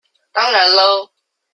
[0.33, 1.11] 當然囉